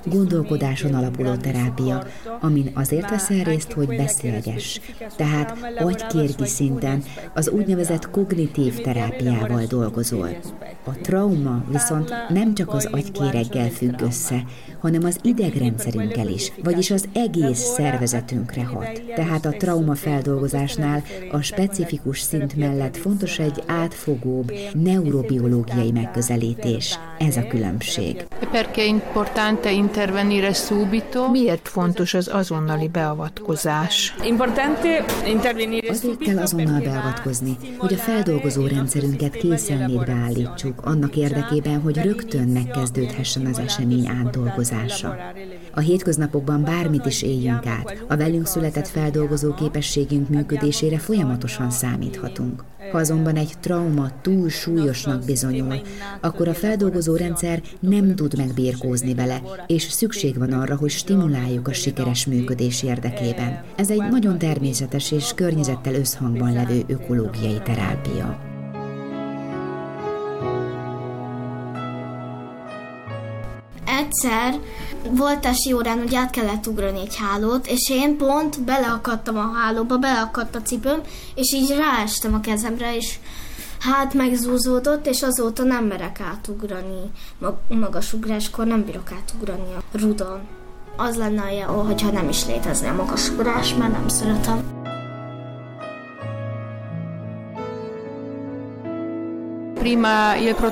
gondolkodáson 0.81 0.93
alapuló 0.93 1.35
terápia, 1.35 2.03
amin 2.41 2.71
azért 2.73 3.09
veszel 3.09 3.43
részt, 3.43 3.71
hogy 3.71 3.87
beszélgess. 3.87 4.79
Tehát 5.15 5.57
agykérgi 5.77 6.45
szinten 6.45 7.03
az 7.33 7.49
úgynevezett 7.49 8.09
kognitív 8.09 8.81
terápiával 8.81 9.63
dolgozol. 9.65 10.29
A 10.85 10.91
trauma 11.01 11.63
viszont 11.67 12.13
nem 12.29 12.53
csak 12.53 12.73
az 12.73 12.89
agykéreggel 12.91 13.69
függ 13.69 14.01
össze, 14.01 14.43
hanem 14.79 15.03
az 15.03 15.19
idegrendszerünkkel 15.21 16.27
is, 16.27 16.51
vagyis 16.63 16.91
az 16.91 17.05
egész 17.13 17.59
szervezetünkre 17.59 18.63
hat. 18.63 19.01
Tehát 19.15 19.45
a 19.45 19.51
trauma 19.51 19.95
feldolgozásnál 19.95 21.03
a 21.31 21.41
specifikus 21.41 22.19
szint 22.19 22.55
mellett 22.55 22.97
fontos 22.97 23.39
egy 23.39 23.63
átfogóbb 23.67 24.53
neurobiológiai 24.73 25.91
megközelítés. 25.91 26.99
Ez 27.19 27.37
a 27.37 27.47
különbség. 27.47 28.25
Miért 31.31 31.67
fontos 31.67 32.13
az 32.13 32.29
azonnali 32.33 32.87
beavatkozás? 32.87 34.15
Azért 35.89 36.17
kell 36.17 36.37
azonnal 36.37 36.81
beavatkozni, 36.81 37.57
hogy 37.77 37.93
a 37.93 37.97
feldolgozó 37.97 38.67
rendszerünket 38.67 39.35
készenlétbe 39.35 40.11
állítsuk 40.11 40.85
annak 40.85 41.15
érdekében, 41.15 41.81
hogy 41.81 41.97
rögtön 41.97 42.47
megkezdődhessen 42.47 43.45
az 43.45 43.59
esemény 43.59 44.07
átdolgozása. 44.07 45.17
A 45.73 45.79
hétköznapokban 45.79 46.63
bármit 46.63 47.05
is 47.05 47.21
éljünk 47.21 47.65
át, 47.65 48.03
a 48.07 48.15
velünk 48.15 48.47
született 48.47 48.87
feldolgozó 48.87 49.53
képességünk 49.53 50.29
működésére 50.29 50.97
folyamatosan 50.97 51.69
számíthatunk. 51.69 52.63
Ha 52.93 52.99
azonban 52.99 53.35
egy 53.35 53.53
trauma 53.59 54.11
túl 54.21 54.49
súlyosnak 54.49 55.25
bizonyul, 55.25 55.81
akkor 56.21 56.47
a 56.47 56.53
feldolgozó 56.53 57.15
rendszer 57.15 57.61
nem 57.79 58.15
tud 58.15 58.37
megbírkózni 58.37 59.13
vele, 59.13 59.41
és 59.67 59.83
szükség 59.83 60.37
van 60.37 60.51
arra, 60.51 60.75
hogy 60.75 60.89
stimuláljuk 60.89 61.67
a 61.67 61.73
sikeres 61.73 62.25
működés 62.25 62.83
érdekében. 62.83 63.63
Ez 63.75 63.89
egy 63.89 64.09
nagyon 64.09 64.37
természetes 64.37 65.11
és 65.11 65.31
környezettel 65.35 65.93
összhangban 65.93 66.53
levő 66.53 66.83
ökológiai 66.87 67.61
terápia. 67.63 68.51
egyszer 74.13 74.59
volt 75.09 75.39
testi 75.39 75.73
órán, 75.73 75.97
hogy 75.97 76.15
át 76.15 76.29
kellett 76.29 76.67
ugrani 76.67 76.99
egy 76.99 77.15
hálót, 77.15 77.67
és 77.67 77.89
én 77.89 78.17
pont 78.17 78.61
beleakadtam 78.61 79.37
a 79.37 79.51
hálóba, 79.55 79.97
beleakadt 79.97 80.55
a 80.55 80.61
cipőm, 80.61 81.01
és 81.35 81.53
így 81.53 81.75
ráestem 81.77 82.33
a 82.33 82.39
kezemre, 82.39 82.95
és 82.95 83.15
hát 83.79 84.13
megzúzódott, 84.13 85.07
és 85.07 85.21
azóta 85.21 85.63
nem 85.63 85.85
merek 85.85 86.19
átugrani. 86.19 87.11
Magas 87.67 88.13
ugráskor 88.13 88.65
nem 88.65 88.83
bírok 88.85 89.11
átugrani 89.11 89.73
a 89.77 89.97
rudon. 89.97 90.39
Az 90.97 91.15
lenne 91.15 91.41
a 91.41 91.49
jó, 91.49 91.81
hogyha 91.81 92.11
nem 92.11 92.29
is 92.29 92.45
létezne 92.45 92.89
a 92.89 92.95
magas 92.95 93.29
ugrás, 93.29 93.73
mert 93.73 93.91
nem 93.91 94.07
szeretem. 94.07 94.82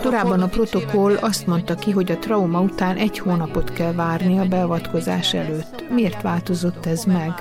Korábban 0.01 0.41
a 0.41 0.47
protokoll 0.47 1.15
azt 1.15 1.47
mondta 1.47 1.75
ki, 1.75 1.91
hogy 1.91 2.11
a 2.11 2.17
trauma 2.17 2.61
után 2.61 2.97
egy 2.97 3.19
hónapot 3.19 3.73
kell 3.73 3.93
várni 3.93 4.39
a 4.39 4.45
beavatkozás 4.45 5.33
előtt. 5.33 5.89
Miért 5.89 6.21
változott 6.21 6.85
ez 6.85 7.03
meg? 7.03 7.33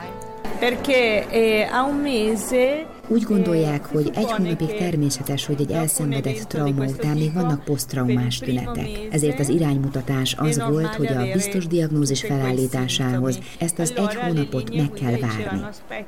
Perché 0.58 1.18
eh, 1.18 1.82
a 1.82 1.88
un 1.88 1.94
mese 1.94 2.86
úgy 3.10 3.22
gondolják, 3.22 3.84
hogy 3.86 4.10
egy 4.14 4.30
hónapig 4.30 4.76
természetes, 4.76 5.46
hogy 5.46 5.60
egy 5.60 5.70
elszenvedett 5.70 6.42
trauma 6.42 6.84
után 6.84 7.16
még 7.16 7.32
vannak 7.32 7.64
posztraumás 7.64 8.38
tünetek. 8.38 8.88
Ezért 9.10 9.38
az 9.38 9.48
iránymutatás 9.48 10.34
az 10.38 10.62
volt, 10.68 10.94
hogy 10.94 11.06
a 11.06 11.32
biztos 11.32 11.66
diagnózis 11.66 12.20
felállításához 12.20 13.38
ezt 13.58 13.78
az 13.78 13.92
egy 13.96 14.14
hónapot 14.14 14.76
meg 14.76 14.90
kell 14.90 15.18
várni. 15.18 15.60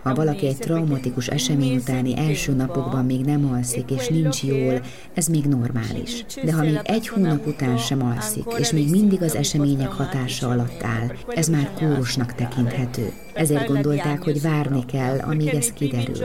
Ha 0.03 0.15
valaki 0.15 0.47
egy 0.47 0.57
traumatikus 0.57 1.27
esemény 1.27 1.77
utáni 1.77 2.19
első 2.19 2.53
napokban 2.53 3.05
még 3.05 3.21
nem 3.25 3.51
alszik 3.53 3.91
és 3.91 4.09
nincs 4.09 4.43
jól, 4.43 4.83
ez 5.15 5.27
még 5.27 5.45
normális. 5.45 6.25
De 6.45 6.53
ha 6.53 6.63
még 6.63 6.81
egy 6.83 7.09
hónap 7.09 7.47
után 7.47 7.77
sem 7.77 8.03
alszik, 8.03 8.45
és 8.59 8.71
még 8.71 8.91
mindig 8.91 9.23
az 9.23 9.35
események 9.35 9.93
hatása 9.93 10.49
alatt 10.49 10.83
áll, 10.83 11.13
ez 11.29 11.49
már 11.49 11.71
kórusnak 11.75 12.35
tekinthető. 12.35 13.13
Ezért 13.35 13.67
gondolták, 13.67 14.23
hogy 14.23 14.43
várni 14.43 14.85
kell, 14.85 15.19
amíg 15.19 15.49
ez 15.49 15.73
kiderül. 15.73 16.17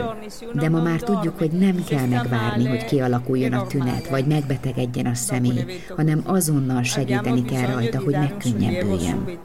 De 0.54 0.68
ma 0.68 0.82
már 0.82 1.00
tudjuk, 1.00 1.38
hogy 1.38 1.50
nem 1.50 1.84
kell 1.84 2.06
megvárni, 2.06 2.66
hogy 2.66 2.84
kialakuljon 2.84 3.52
a 3.52 3.66
tünet, 3.66 4.08
vagy 4.08 4.26
megbetegedjen 4.26 5.06
a 5.06 5.14
személy, 5.14 5.64
hanem 5.96 6.22
azonnal 6.24 6.82
segíteni 6.82 7.44
kell 7.44 7.66
rajta, 7.66 8.00
hogy 8.00 8.14
megkönnyebbüljön. 8.14 9.38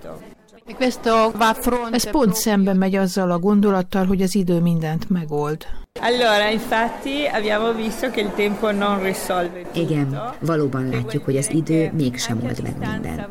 Ez 1.91 2.09
pont 2.09 2.35
szembe 2.35 2.73
megy 2.73 2.95
azzal 2.95 3.31
a 3.31 3.39
gondolattal, 3.39 4.05
hogy 4.05 4.21
az 4.21 4.35
idő 4.35 4.59
mindent 4.59 5.09
megold. 5.09 5.65
Allora, 5.99 6.49
infatti, 6.49 7.27
abbiamo 7.33 7.73
visto 7.73 8.09
che 8.09 8.21
il 8.21 8.31
tempo 8.35 8.71
non 8.71 9.03
risolve 9.03 9.61
tutto. 9.61 9.79
Igen, 9.79 10.21
valóban 10.39 10.89
látjuk, 10.89 11.23
hogy 11.25 11.37
az 11.37 11.49
idő 11.51 11.91
mégsem 11.93 12.39
old 12.43 12.61
meg 12.63 12.77
mindent. 12.77 13.27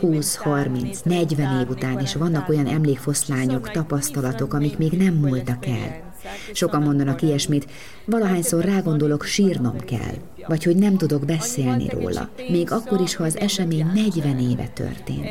20, 0.00 0.36
30, 0.36 1.00
40 1.00 1.60
év 1.60 1.68
után 1.68 2.00
is 2.00 2.14
vannak 2.14 2.48
olyan 2.48 2.66
emlékfoszlányok, 2.66 3.70
tapasztalatok, 3.70 4.54
amik 4.54 4.78
még 4.78 4.92
nem 4.92 5.14
múltak 5.14 5.66
el. 5.66 6.12
Sokan 6.52 6.82
mondanak 6.82 7.22
ilyesmit, 7.22 7.66
valahányszor 8.04 8.64
rágondolok, 8.64 9.24
sírnom 9.24 9.78
kell, 9.78 10.14
vagy 10.46 10.64
hogy 10.64 10.76
nem 10.76 10.96
tudok 10.96 11.24
beszélni 11.24 11.88
róla, 11.88 12.28
még 12.48 12.72
akkor 12.72 13.00
is, 13.00 13.14
ha 13.14 13.24
az 13.24 13.38
esemény 13.38 13.86
40 13.94 14.38
éve 14.38 14.68
történt. 14.68 15.28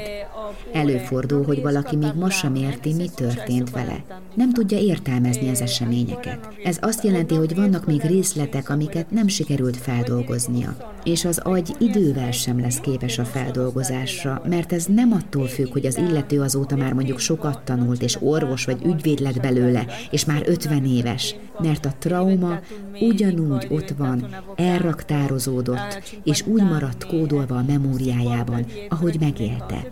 Előfordul, 0.74 1.44
hogy 1.44 1.62
valaki 1.62 1.96
még 1.96 2.14
ma 2.16 2.30
sem 2.30 2.56
érti, 2.56 2.94
mi 2.94 3.10
történt 3.16 3.70
vele. 3.70 4.04
Nem 4.34 4.54
tudja 4.54 4.78
értelmezni 4.78 5.50
az 5.50 5.62
eseményeket. 5.62 6.48
Ez 6.64 6.78
azt 6.82 7.04
jelenti, 7.04 7.36
hogy 7.36 7.56
vannak 7.56 7.86
még 7.86 8.02
részletek, 8.02 8.70
amiket 8.70 9.12
nem 9.12 9.28
sikerült 9.28 9.78
feldolgoznia. 9.78 10.93
És 11.04 11.26
az 11.26 11.38
agy 11.38 11.76
idővel 11.80 12.32
sem 12.32 12.60
lesz 12.60 12.80
képes 12.80 13.18
a 13.18 13.26
feldolgozásra, 13.26 14.42
mert 14.46 14.74
ez 14.74 14.86
nem 14.86 15.12
attól 15.12 15.48
függ, 15.48 15.72
hogy 15.72 15.86
az 15.86 15.98
illető 15.98 16.42
azóta 16.42 16.76
már 16.76 16.94
mondjuk 16.94 17.20
sokat 17.20 17.62
tanult, 17.64 18.02
és 18.02 18.18
orvos 18.20 18.66
vagy 18.66 18.86
ügyvéd 18.86 19.20
lett 19.20 19.42
belőle, 19.42 19.86
és 20.12 20.26
már 20.26 20.44
50 20.46 20.86
éves, 20.86 21.36
mert 21.60 21.86
a 21.86 21.94
trauma 22.00 22.60
ugyanúgy 23.00 23.68
ott 23.70 23.90
van, 23.90 24.36
elraktározódott, 24.56 26.20
és 26.24 26.46
úgy 26.48 26.64
maradt 26.64 27.06
kódolva 27.06 27.56
a 27.56 27.64
memóriájában, 27.68 28.66
ahogy 28.90 29.18
megélte. 29.20 29.92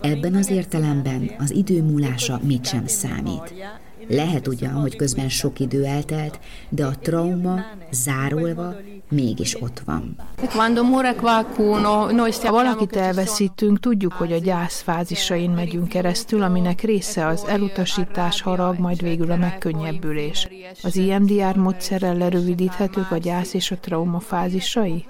Ebben 0.00 0.34
az 0.34 0.50
értelemben 0.50 1.30
az 1.38 1.50
idő 1.50 1.82
múlása 1.82 2.40
mit 2.42 2.66
sem 2.66 2.86
számít. 2.86 3.54
Lehet 4.08 4.48
ugyan, 4.48 4.72
hogy 4.72 4.96
közben 4.96 5.28
sok 5.28 5.60
idő 5.60 5.84
eltelt, 5.84 6.40
de 6.68 6.86
a 6.86 6.98
trauma 7.02 7.60
zárolva 7.90 8.76
mégis 9.10 9.62
ott 9.62 9.82
van. 9.84 10.16
Ha 12.42 12.50
valakit 12.50 12.96
elveszítünk, 12.96 13.80
tudjuk, 13.80 14.12
hogy 14.12 14.32
a 14.32 14.38
gyász 14.38 14.80
fázisain 14.80 15.50
megyünk 15.50 15.88
keresztül, 15.88 16.42
aminek 16.42 16.80
része 16.80 17.26
az 17.26 17.44
elutasítás, 17.48 18.40
harag, 18.40 18.78
majd 18.78 19.02
végül 19.02 19.30
a 19.30 19.36
megkönnyebbülés. 19.36 20.48
Az 20.82 20.96
IMDR 20.96 21.56
módszerrel 21.56 22.16
lerövidíthetők 22.16 23.10
a 23.10 23.16
gyász 23.16 23.54
és 23.54 23.70
a 23.70 23.78
trauma 23.78 24.20
fázisai? 24.20 25.04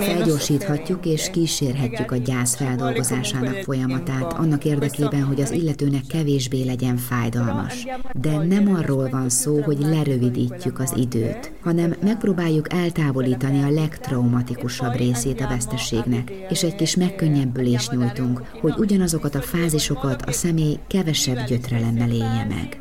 Felgyorsíthatjuk 0.00 1.06
és 1.06 1.30
kísérhetjük 1.30 2.10
a 2.10 2.16
gyász 2.16 2.56
feldolgozásának 2.56 3.54
folyamatát 3.54 4.32
annak 4.32 4.64
érdekében, 4.64 5.24
hogy 5.24 5.40
az 5.40 5.50
illetőnek 5.50 6.06
kevésbé 6.08 6.64
legyen 6.64 6.96
fájdalmas. 6.96 7.86
De 8.12 8.30
nem 8.30 8.74
arról 8.74 9.08
van 9.08 9.28
szó, 9.28 9.60
hogy 9.62 9.78
lerövidítjük 9.78 10.78
az 10.78 10.92
időt, 10.96 11.52
hanem 11.62 11.94
megpróbáljuk 12.20 12.72
eltávolítani 12.72 13.62
a 13.62 13.70
legtraumatikusabb 13.70 14.94
részét 14.94 15.40
a 15.40 15.48
veszteségnek, 15.48 16.30
és 16.48 16.62
egy 16.62 16.74
kis 16.74 16.96
megkönnyebbülést 16.96 17.90
nyújtunk, 17.90 18.42
hogy 18.60 18.74
ugyanazokat 18.78 19.34
a 19.34 19.40
fázisokat 19.40 20.22
a 20.22 20.32
személy 20.32 20.78
kevesebb 20.86 21.46
gyötrelemmel 21.46 22.10
élje 22.10 22.46
meg. 22.48 22.80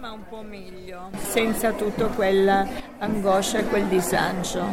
Disagio. 3.90 4.64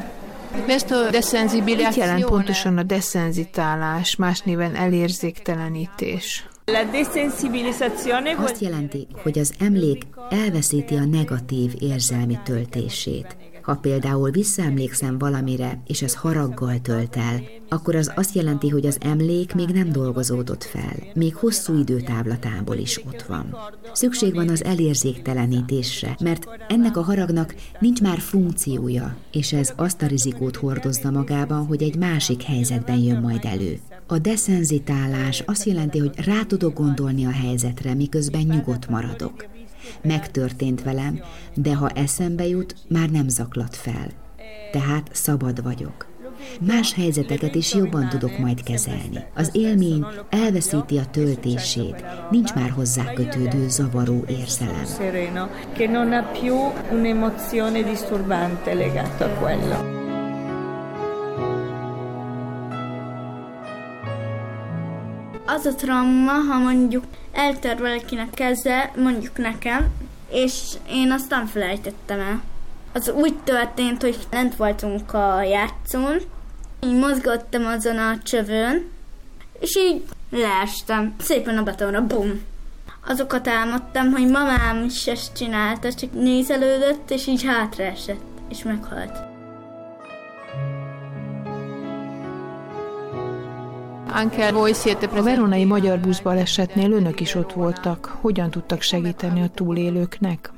Mit 1.65 1.95
jelent 1.95 2.25
pontosan 2.25 2.79
a 2.79 2.83
deszenzitálás, 2.83 4.17
más 4.17 4.41
néven 4.41 4.75
elérzéktelenítés? 4.75 6.49
Azt 8.37 8.61
jelenti, 8.61 9.07
hogy 9.23 9.39
az 9.39 9.53
emlék 9.59 10.07
elveszíti 10.31 10.95
a 10.95 11.05
negatív 11.05 11.75
érzelmi 11.79 12.39
töltését. 12.45 13.37
Ha 13.67 13.75
például 13.75 14.31
visszaemlékszem 14.31 15.19
valamire, 15.19 15.81
és 15.87 16.03
ez 16.03 16.15
haraggal 16.15 16.81
tölt 16.81 17.17
el, 17.17 17.41
akkor 17.69 17.95
az 17.95 18.13
azt 18.15 18.35
jelenti, 18.35 18.69
hogy 18.69 18.87
az 18.87 18.99
emlék 19.01 19.55
még 19.55 19.69
nem 19.69 19.93
dolgozódott 19.93 20.65
fel, 20.65 20.97
még 21.15 21.35
hosszú 21.35 21.79
időtávlatából 21.79 22.77
is 22.77 23.01
ott 23.07 23.23
van. 23.23 23.57
Szükség 23.93 24.35
van 24.35 24.49
az 24.49 24.65
elérzéktelenítésre, 24.65 26.17
mert 26.21 26.47
ennek 26.69 26.97
a 26.97 27.03
haragnak 27.03 27.55
nincs 27.81 28.01
már 28.01 28.19
funkciója, 28.19 29.17
és 29.33 29.53
ez 29.53 29.73
azt 29.77 30.03
a 30.03 30.07
rizikót 30.07 30.57
hordozza 30.57 31.11
magában, 31.11 31.67
hogy 31.67 31.83
egy 31.83 31.97
másik 31.97 32.43
helyzetben 32.43 32.99
jön 32.99 33.21
majd 33.21 33.45
elő. 33.45 33.79
A 34.07 34.19
deszenzitálás 34.19 35.43
azt 35.47 35.65
jelenti, 35.65 35.99
hogy 35.99 36.25
rá 36.25 36.43
tudok 36.43 36.75
gondolni 36.75 37.25
a 37.25 37.31
helyzetre, 37.31 37.95
miközben 37.95 38.43
nyugodt 38.43 38.89
maradok. 38.89 39.56
Megtörtént 40.03 40.83
velem, 40.83 41.21
de 41.55 41.75
ha 41.75 41.89
eszembe 41.89 42.47
jut, 42.47 42.75
már 42.89 43.11
nem 43.11 43.29
zaklat 43.29 43.77
fel. 43.77 44.09
Tehát 44.73 45.09
szabad 45.13 45.63
vagyok. 45.63 46.07
Más 46.61 46.95
helyzeteket 46.95 47.55
is 47.55 47.75
jobban 47.75 48.09
tudok 48.09 48.39
majd 48.39 48.63
kezelni. 48.63 49.25
Az 49.35 49.51
élmény 49.53 50.07
elveszíti 50.31 50.99
a 50.99 51.07
töltését, 51.11 52.05
nincs 52.31 52.55
már 52.55 52.71
hozzá 52.71 53.13
kötődő 53.13 53.69
zavaró 53.69 54.25
érzelem. 54.29 54.85
Che 55.73 55.87
non 55.87 56.13
ha 56.13 56.23
più 56.23 56.55
un'emozione 56.93 57.83
disturbante 57.91 58.75
legata 58.75 59.25
a 59.25 59.39
quello. 59.41 60.06
Az 65.57 65.67
a 65.67 65.75
trauma, 65.75 66.33
ha 66.33 66.59
mondjuk 66.59 67.05
eltör 67.33 67.79
valakinek 67.79 68.31
keze, 68.31 68.93
mondjuk 68.97 69.37
nekem, 69.39 69.89
és 70.31 70.53
én 70.91 71.13
azt 71.13 71.31
nem 71.31 71.47
felejtettem 71.47 72.21
el. 72.21 72.43
Az 72.93 73.09
úgy 73.09 73.37
történt, 73.45 74.03
hogy 74.03 74.19
lent 74.31 74.57
voltunk 74.57 75.13
a 75.13 75.43
játszón, 75.43 76.17
így 76.83 76.99
mozgattam 76.99 77.67
azon 77.67 77.99
a 77.99 78.19
csövön, 78.23 78.89
és 79.61 79.77
így 79.77 80.03
leestem. 80.31 81.15
Szépen 81.21 81.59
a 81.59 81.63
betonra, 81.63 82.07
bum! 82.07 82.43
Azokat 83.07 83.49
álmodtam, 83.49 84.11
hogy 84.11 84.31
mamám 84.31 84.85
is 84.85 85.07
ezt 85.07 85.37
csinálta, 85.37 85.93
csak 85.93 86.13
nézelődött, 86.13 87.11
és 87.11 87.27
így 87.27 87.45
hátraesett, 87.45 88.25
és 88.49 88.63
meghalt. 88.63 89.36
A 94.09 95.23
veronai 95.23 95.65
magyar 95.65 95.99
buszbalesetnél 95.99 96.93
önök 96.93 97.21
is 97.21 97.35
ott 97.35 97.53
voltak. 97.53 98.19
Hogyan 98.21 98.51
tudtak 98.51 98.83
segíteni 98.83 99.43
a 99.43 99.49
túlélőknek? 99.55 100.51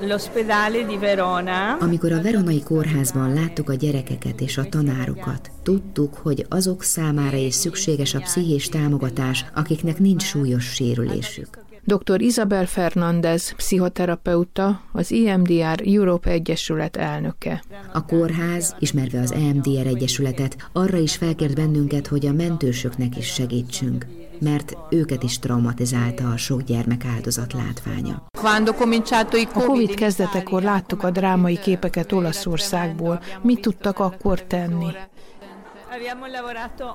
L'ospedale 0.00 0.86
di 0.88 0.98
Verona. 0.98 1.76
Amikor 1.80 2.12
a 2.12 2.22
Veronai 2.22 2.62
kórházban 2.62 3.32
láttuk 3.32 3.68
a 3.68 3.74
gyerekeket 3.74 4.40
és 4.40 4.58
a 4.58 4.68
tanárokat, 4.68 5.50
tudtuk, 5.62 6.14
hogy 6.14 6.46
azok 6.48 6.82
számára 6.82 7.36
is 7.36 7.54
szükséges 7.54 8.14
a 8.14 8.20
pszichés 8.20 8.68
támogatás, 8.68 9.44
akiknek 9.54 9.98
nincs 9.98 10.22
súlyos 10.22 10.64
sérülésük. 10.64 11.63
Dr. 11.86 12.20
Isabel 12.20 12.66
Fernández, 12.66 13.54
pszichoterapeuta, 13.56 14.80
az 14.92 15.10
IMDR 15.10 15.82
Europe 15.84 16.30
Egyesület 16.30 16.96
elnöke. 16.96 17.64
A 17.92 18.04
kórház, 18.04 18.76
ismerve 18.78 19.20
az 19.20 19.32
EMDR 19.32 19.86
Egyesületet, 19.86 20.56
arra 20.72 20.96
is 20.96 21.16
felkért 21.16 21.54
bennünket, 21.54 22.06
hogy 22.06 22.26
a 22.26 22.32
mentősöknek 22.32 23.16
is 23.16 23.26
segítsünk 23.26 24.06
mert 24.40 24.76
őket 24.90 25.22
is 25.22 25.38
traumatizálta 25.38 26.30
a 26.30 26.36
sok 26.36 26.62
gyermek 26.62 27.04
áldozat 27.14 27.52
látványa. 27.52 28.26
A 28.32 29.52
Covid 29.52 29.94
kezdetekor 29.94 30.62
láttuk 30.62 31.02
a 31.02 31.10
drámai 31.10 31.58
képeket 31.58 32.12
Olaszországból. 32.12 33.20
Mit 33.42 33.60
tudtak 33.60 33.98
akkor 33.98 34.42
tenni? 34.42 34.86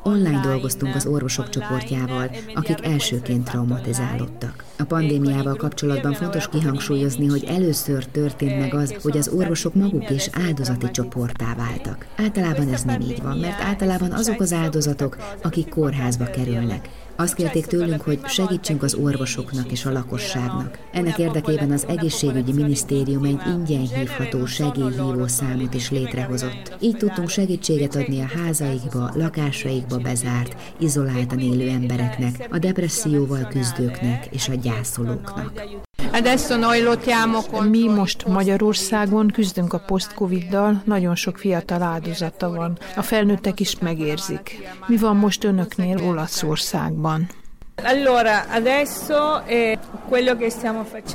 Online 0.04 0.40
dolgoztunk 0.42 0.96
az 0.96 1.06
orvosok 1.06 1.50
csoportjával, 1.50 2.32
akik 2.54 2.86
elsőként 2.86 3.44
traumatizálódtak. 3.44 4.64
A 4.78 4.84
pandémiával 4.84 5.56
kapcsolatban 5.56 6.14
fontos 6.14 6.48
kihangsúlyozni, 6.48 7.28
hogy 7.28 7.44
először 7.44 8.06
történt 8.06 8.60
meg 8.60 8.74
az, 8.74 8.96
hogy 9.02 9.18
az 9.18 9.28
orvosok 9.28 9.74
maguk 9.74 10.10
is 10.10 10.30
áldozati 10.46 10.92
csoportá 10.92 11.56
váltak. 11.56 12.06
Általában 12.18 12.74
ez 12.74 12.84
nem 12.84 13.02
így 13.02 13.22
van, 13.22 13.38
mert 13.38 13.62
általában 13.62 14.12
azok 14.12 14.40
az 14.40 14.54
áldozatok, 14.54 15.18
akik 15.44 15.70
kórházba 15.70 16.26
kerülnek. 16.26 16.90
Azt 17.20 17.34
kérték 17.34 17.66
tőlünk, 17.66 18.02
hogy 18.02 18.26
segítsünk 18.26 18.84
az 18.84 18.94
orvosoknak 18.94 19.72
és 19.72 19.86
a 19.86 19.92
lakosságnak. 19.92 20.80
Ennek 20.92 21.18
érdekében 21.18 21.72
az 21.72 21.86
egészségügyi 21.88 22.54
minisztérium 22.54 23.24
egy 23.24 23.42
ingyen 23.48 23.88
hívható 23.88 24.46
segélyhívó 24.46 25.28
számot 25.28 25.74
is 25.74 25.92
létrehozott. 25.92 26.78
Így 26.80 26.98
tudtunk 26.98 27.30
segítséget 27.30 27.96
adni 27.96 28.20
a 28.20 28.26
házaikba, 28.38 29.12
lakásaikba 29.16 29.98
bezárt, 29.98 30.56
izoláltan 30.80 31.40
élő 31.40 31.70
embereknek, 31.70 32.48
a 32.52 32.58
depresszióval 32.58 33.48
küzdőknek 33.48 34.28
és 34.32 34.50
a 34.50 34.54
gyászolóknak. 34.54 35.52
Mi 37.70 37.88
most 37.88 38.26
Magyarországon 38.28 39.28
küzdünk 39.28 39.74
a 39.74 39.80
post-Covid-dal, 39.80 40.82
nagyon 40.86 41.16
sok 41.16 41.38
fiatal 41.38 41.82
áldozata 41.82 42.50
van. 42.50 42.78
A 42.96 43.02
felnőttek 43.02 43.60
is 43.60 43.80
megérzik. 43.80 44.70
Mi 44.88 44.98
van 44.98 45.16
most 45.16 45.44
önöknél 45.44 45.98
Olaszországban? 46.04 47.30
Eh, 49.48 49.80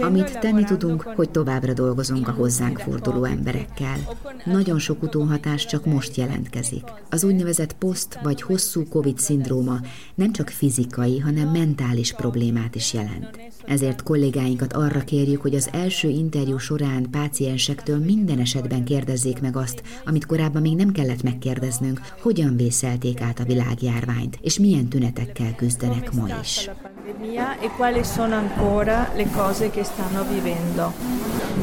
Amit 0.01 0.39
tenni 0.39 0.65
tudunk, 0.65 1.03
hogy 1.03 1.31
továbbra 1.31 1.73
dolgozunk 1.73 2.29
a 2.29 2.33
hozzánk 2.33 2.79
forduló 2.79 3.25
emberekkel. 3.25 3.97
Nagyon 4.45 4.79
sok 4.79 5.03
utóhatás 5.03 5.67
csak 5.67 5.85
most 5.85 6.17
jelentkezik. 6.17 6.85
Az 7.11 7.25
úgynevezett 7.25 7.73
poszt 7.73 8.19
vagy 8.23 8.43
hosszú 8.43 8.89
COVID-szindróma 8.89 9.79
nem 10.15 10.33
csak 10.33 10.49
fizikai, 10.49 11.19
hanem 11.19 11.49
mentális 11.49 12.13
problémát 12.13 12.75
is 12.75 12.93
jelent. 12.93 13.54
Ezért 13.67 14.03
kollégáinkat 14.03 14.73
arra 14.73 15.01
kérjük, 15.01 15.41
hogy 15.41 15.55
az 15.55 15.69
első 15.73 16.09
interjú 16.09 16.59
során 16.59 17.11
páciensektől 17.11 17.99
minden 17.99 18.39
esetben 18.39 18.85
kérdezzék 18.85 19.41
meg 19.41 19.57
azt, 19.57 19.83
amit 20.05 20.27
korábban 20.27 20.63
még 20.63 20.77
nem 20.77 20.93
kellett 20.93 21.23
megkérdeznünk, 21.23 22.01
hogyan 22.21 22.57
vészelték 22.57 23.21
át 23.21 23.39
a 23.39 23.45
világjárványt, 23.45 24.39
és 24.41 24.59
milyen 24.59 24.89
tünetekkel 24.89 25.55
küzdenek 25.55 26.13
ma 26.13 26.27
is. 26.41 26.71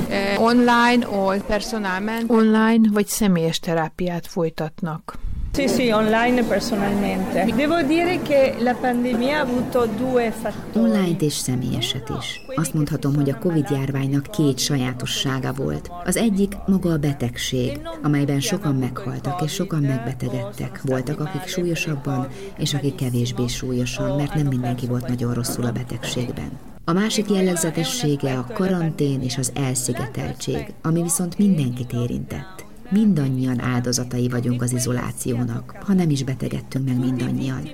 Eh, 0.10 0.42
online 0.42 1.08
o 1.08 1.32
personalmente? 1.48 2.34
Online 2.34 2.90
vagy 2.92 3.08
személyes 3.08 3.60
terápiát 3.60 4.28
folytatnak. 4.28 5.20
Sì, 5.54 5.68
sì, 5.68 5.90
online 5.90 6.44
personalmente. 6.44 7.54
Devo 7.56 7.82
dire 7.82 8.22
che 8.22 8.56
la 8.60 8.74
pandemia 8.74 9.38
ha 9.38 9.42
avuto 9.42 9.86
due 9.86 10.32
fattori. 10.32 10.86
Online 10.86 11.16
és 11.20 11.34
személyeset 11.34 12.12
is. 12.20 12.42
Azt 12.56 12.74
mondhatom, 12.74 13.16
hogy 13.16 13.30
a 13.30 13.38
Covid-járványnak 13.38 14.28
két 14.32 14.60
sajátossága 14.60 15.54
volt. 15.54 15.92
Az 16.06 16.18
egyik 16.18 16.56
maga 16.68 16.92
a 16.92 16.98
betegség, 16.98 17.80
amelyben 18.02 18.40
sokan 18.40 18.76
meghaltak 18.76 19.42
és 19.42 19.54
sokan 19.54 19.82
megbetegedtek. 19.82 20.82
Voltak, 20.84 21.20
akik 21.20 21.48
súlyosabban, 21.48 22.28
és 22.58 22.74
akik 22.74 22.96
kevésbé 22.96 23.48
súlyosan, 23.48 24.16
mert 24.16 24.34
nem 24.34 24.48
mindenki 24.48 24.88
volt 24.88 25.08
nagyon 25.08 25.34
rosszul 25.34 25.66
a 25.66 25.72
betegségben. 25.72 26.50
A 26.86 26.94
másik 26.94 27.30
jellegzetessége 27.30 28.34
a 28.34 28.48
karantén 28.54 29.22
és 29.22 29.38
az 29.38 29.52
elszigeteltség, 29.56 30.74
ami 30.82 31.02
viszont 31.02 31.38
mindenkit 31.38 31.94
érintett. 31.94 32.70
Mindannyian 32.92 33.62
áldozatai 33.62 34.28
vagyunk 34.28 34.62
az 34.62 34.74
izolációnak, 34.74 35.76
ha 35.80 35.94
nem 35.94 36.10
is 36.10 36.24
betegedtünk 36.24 36.86
meg 36.88 37.00
mindannyian. 37.00 37.70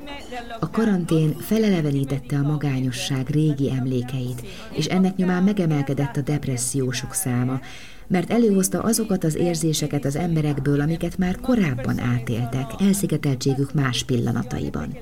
A 0.60 0.70
karantén 0.70 1.36
felelevenítette 1.40 2.38
a 2.38 2.48
magányosság 2.48 3.30
régi 3.30 3.72
emlékeit, 3.72 4.42
és 4.72 4.86
ennek 4.86 5.16
nyomán 5.16 5.44
megemelkedett 5.44 6.18
a 6.18 6.22
depressziósok 6.22 7.14
száma, 7.14 7.60
mert 8.08 8.32
előhozta 8.32 8.82
azokat 8.82 9.24
az 9.24 9.36
érzéseket 9.36 10.06
az 10.06 10.16
emberekből, 10.16 10.82
amiket 10.82 11.18
már 11.18 11.40
korábban 11.40 12.00
átéltek, 12.00 12.72
elszigeteltségük 12.80 13.74
más 13.74 14.04
pillanataiban. 14.04 14.98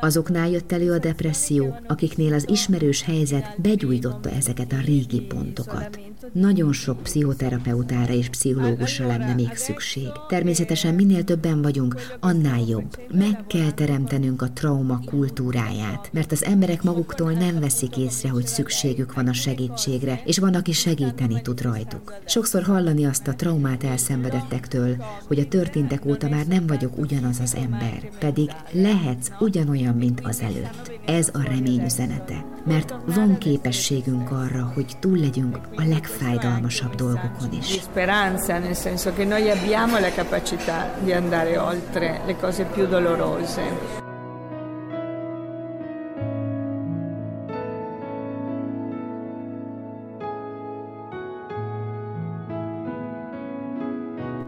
Azoknál 0.00 0.50
jött 0.50 0.72
elő 0.72 0.92
a 0.92 0.98
depresszió, 0.98 1.76
akiknél 1.86 2.34
az 2.34 2.48
ismerős 2.48 3.02
helyzet 3.02 3.54
begyújtotta 3.62 4.30
ezeket 4.30 4.72
a 4.72 4.80
régi 4.84 5.20
pontokat. 5.20 6.09
Nagyon 6.32 6.72
sok 6.72 7.02
pszichoterapeutára 7.02 8.12
és 8.12 8.28
pszichológusra 8.28 9.06
lenne 9.06 9.34
még 9.34 9.54
szükség. 9.54 10.08
Természetesen 10.28 10.94
minél 10.94 11.24
többen 11.24 11.62
vagyunk, 11.62 11.94
annál 12.20 12.60
jobb. 12.68 13.00
Meg 13.12 13.46
kell 13.46 13.70
teremtenünk 13.70 14.42
a 14.42 14.50
trauma 14.52 15.00
kultúráját, 15.04 16.10
mert 16.12 16.32
az 16.32 16.44
emberek 16.44 16.82
maguktól 16.82 17.32
nem 17.32 17.60
veszik 17.60 17.96
észre, 17.96 18.28
hogy 18.28 18.46
szükségük 18.46 19.14
van 19.14 19.28
a 19.28 19.32
segítségre, 19.32 20.22
és 20.24 20.38
van, 20.38 20.54
aki 20.54 20.72
segíteni 20.72 21.42
tud 21.42 21.62
rajtuk. 21.62 22.14
Sokszor 22.26 22.62
hallani 22.62 23.04
azt 23.04 23.28
a 23.28 23.34
traumát 23.34 23.84
elszenvedettektől, 23.84 24.96
hogy 25.26 25.38
a 25.38 25.48
történtek 25.48 26.04
óta 26.04 26.28
már 26.28 26.46
nem 26.46 26.66
vagyok 26.66 26.98
ugyanaz 26.98 27.40
az 27.40 27.54
ember, 27.54 28.08
pedig 28.18 28.50
lehetsz 28.72 29.30
ugyanolyan, 29.38 29.94
mint 29.94 30.20
az 30.24 30.40
előtt. 30.40 30.98
Ez 31.06 31.30
a 31.32 31.42
remény 31.42 31.84
üzenete, 31.84 32.44
mert 32.64 32.94
van 33.06 33.38
képességünk 33.38 34.30
arra, 34.30 34.70
hogy 34.74 34.96
túl 35.00 35.18
legyünk 35.18 35.58
a 35.76 35.82
legfájdalmasabb 36.18 36.94
dolgokon 36.94 37.52
is. 37.52 37.80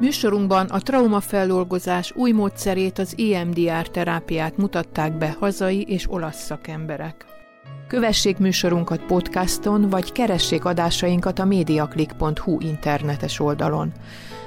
Műsorunkban 0.01 0.67
a 0.67 0.81
traumafeldolgozás 0.81 2.13
új 2.15 2.33
módszerét, 2.33 2.99
az 2.99 3.15
EMDR 3.19 3.89
terápiát 3.91 4.57
mutatták 4.57 5.19
be 5.19 5.37
hazai 5.39 5.83
és 5.83 6.11
olasz 6.11 6.45
szakemberek. 6.45 7.42
Kövessék 7.93 8.39
műsorunkat 8.39 9.03
podcaston, 9.03 9.89
vagy 9.89 10.13
keressék 10.13 10.65
adásainkat 10.65 11.39
a 11.39 11.45
mediaclick.hu 11.45 12.61
internetes 12.61 13.41
oldalon. 13.41 13.93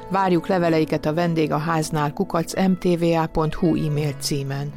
Várjuk 0.10 0.48
leveleiket 0.48 1.06
a 1.06 1.14
vendégháznál 1.14 2.14
kukac 2.14 2.68
mtva.hu 2.68 3.86
e-mail 3.88 4.14
címen. 4.20 4.72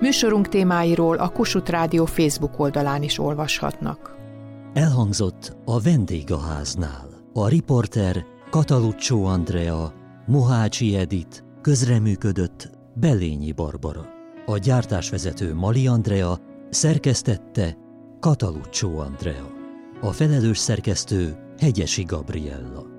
Műsorunk 0.00 0.48
témáiról 0.48 1.16
a 1.16 1.28
Kossuth 1.28 1.70
Rádió 1.70 2.04
Facebook 2.04 2.58
oldalán 2.58 3.02
is 3.02 3.18
olvashatnak. 3.18 4.16
Elhangzott 4.72 5.56
a 5.64 5.80
vendégháznál. 5.80 7.08
A 7.32 7.48
riporter 7.48 8.24
Kataluccio 8.50 9.24
Andrea, 9.24 9.92
Mohácsi 10.26 10.96
Edit, 10.96 11.44
közreműködött 11.60 12.70
Belényi 12.94 13.52
Barbara. 13.52 14.06
A 14.46 14.58
gyártásvezető 14.58 15.54
Mali 15.54 15.86
Andrea 15.86 16.38
szerkesztette 16.70 17.80
Kataluccio 18.22 18.98
Andrea. 18.98 19.50
A 20.00 20.12
felelős 20.12 20.58
szerkesztő 20.58 21.36
Hegyesi 21.58 22.02
Gabriella. 22.02 22.91